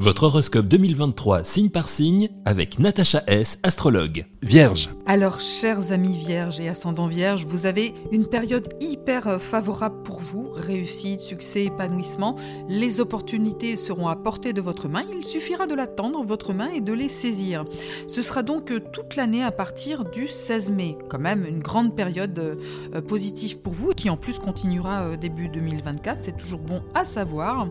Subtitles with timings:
[0.00, 4.24] Votre horoscope 2023 signe par signe avec Natacha S, astrologue.
[4.40, 4.88] Vierge.
[5.04, 10.20] Alors, chers amis vierges et ascendants vierges, vous avez une période hyper euh, favorable pour
[10.20, 10.48] vous.
[10.54, 12.36] Réussite, succès, épanouissement.
[12.70, 15.04] Les opportunités seront à portée de votre main.
[15.14, 17.66] Il suffira de l'attendre, votre main, et de les saisir.
[18.06, 20.96] Ce sera donc euh, toute l'année à partir du 16 mai.
[21.10, 26.22] Quand même une grande période euh, positive pour vous qui en plus continuera début 2024.
[26.22, 27.68] C'est toujours bon à savoir.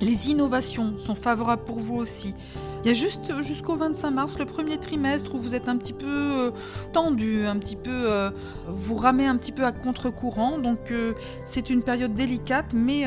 [0.00, 2.34] Les innovations sont favorables pour vous aussi.
[2.82, 5.92] Il y a juste jusqu'au 25 mars, le premier trimestre, où vous êtes un petit
[5.92, 6.50] peu euh,
[6.94, 8.30] tendu, un petit peu, euh,
[8.68, 10.56] vous ramez un petit peu à contre-courant.
[10.58, 11.12] Donc euh,
[11.44, 13.04] c'est une période délicate, mais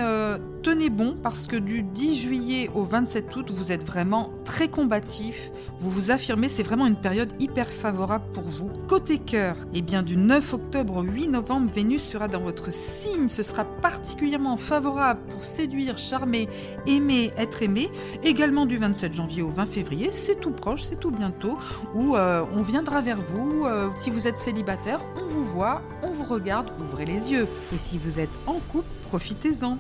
[0.62, 5.52] tenez bon parce que du 10 juillet au 27 août, vous êtes vraiment très combatif.
[5.82, 8.70] Vous vous affirmez, c'est vraiment une période hyper favorable pour vous.
[8.88, 13.28] Côté cœur, eh bien du 9 octobre au 8 novembre, Vénus sera dans votre signe.
[13.28, 16.48] Ce sera particulièrement favorable pour séduire, charmer,
[16.88, 17.90] aimer, être aimé.
[18.24, 21.58] Également du 27 janvier au 20 février, c'est tout proche, c'est tout bientôt,
[21.94, 23.66] où euh, on viendra vers vous.
[23.66, 27.48] Euh, si vous êtes célibataire, on vous voit, on vous regarde, ouvrez les yeux.
[27.74, 29.78] Et si vous êtes en couple, profitez-en.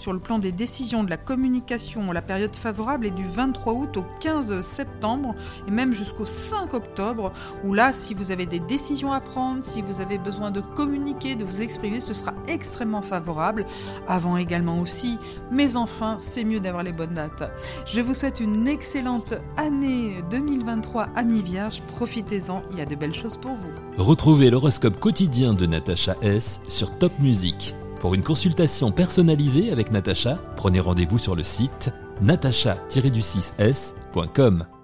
[0.00, 3.98] Sur le plan des décisions, de la communication, la période favorable est du 23 août
[3.98, 5.34] au 15 septembre
[5.68, 7.34] et même jusqu'au 5 octobre,
[7.66, 11.34] où là, si vous avez des décisions à prendre, si vous avez besoin de communiquer,
[11.34, 13.66] de vous exprimer, ce sera extrêmement favorable.
[14.08, 15.18] Avant également aussi,
[15.52, 17.50] mais enfin, c'est mieux d'avoir les bonnes dates.
[17.84, 21.82] Je vous souhaite une excellente année 2023, amis vierges.
[21.88, 23.68] Profitez-en, il y a de belles choses pour vous.
[23.98, 27.74] Retrouvez l'horoscope quotidien de Natacha S sur Top Music.
[28.00, 34.79] Pour une consultation personnalisée avec Natacha, prenez rendez-vous sur le site natacha-du6s.com.